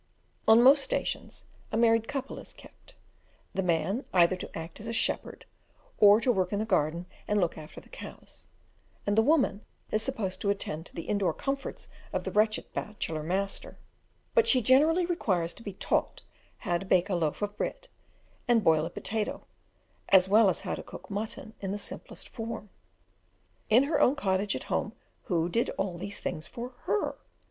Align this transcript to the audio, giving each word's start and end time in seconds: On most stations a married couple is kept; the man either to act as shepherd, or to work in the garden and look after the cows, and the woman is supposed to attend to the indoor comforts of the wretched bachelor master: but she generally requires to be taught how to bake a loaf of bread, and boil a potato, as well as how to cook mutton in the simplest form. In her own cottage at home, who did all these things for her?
On 0.47 0.63
most 0.63 0.83
stations 0.83 1.45
a 1.71 1.77
married 1.77 2.07
couple 2.07 2.39
is 2.39 2.53
kept; 2.55 2.95
the 3.53 3.61
man 3.61 4.03
either 4.13 4.35
to 4.35 4.57
act 4.57 4.79
as 4.79 4.95
shepherd, 4.95 5.45
or 5.99 6.19
to 6.21 6.31
work 6.31 6.51
in 6.51 6.57
the 6.57 6.65
garden 6.65 7.05
and 7.27 7.39
look 7.39 7.55
after 7.55 7.79
the 7.79 7.87
cows, 7.89 8.47
and 9.05 9.15
the 9.15 9.21
woman 9.21 9.63
is 9.91 10.01
supposed 10.01 10.41
to 10.41 10.49
attend 10.49 10.87
to 10.87 10.95
the 10.95 11.03
indoor 11.03 11.35
comforts 11.35 11.87
of 12.11 12.23
the 12.23 12.31
wretched 12.31 12.73
bachelor 12.73 13.21
master: 13.21 13.77
but 14.33 14.47
she 14.47 14.59
generally 14.59 15.05
requires 15.05 15.53
to 15.53 15.61
be 15.61 15.73
taught 15.73 16.23
how 16.57 16.79
to 16.79 16.85
bake 16.87 17.07
a 17.11 17.13
loaf 17.13 17.43
of 17.43 17.55
bread, 17.55 17.87
and 18.47 18.63
boil 18.63 18.87
a 18.87 18.89
potato, 18.89 19.45
as 20.09 20.27
well 20.27 20.49
as 20.49 20.61
how 20.61 20.73
to 20.73 20.81
cook 20.81 21.11
mutton 21.11 21.53
in 21.61 21.71
the 21.71 21.77
simplest 21.77 22.27
form. 22.27 22.71
In 23.69 23.83
her 23.83 24.01
own 24.01 24.15
cottage 24.15 24.55
at 24.55 24.63
home, 24.63 24.93
who 25.25 25.47
did 25.47 25.69
all 25.77 25.99
these 25.99 26.19
things 26.19 26.47
for 26.47 26.69
her? 26.85 27.19